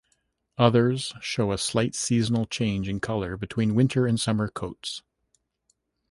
[0.57, 5.03] Others show a slight seasonal change in colour between winter and summer coats.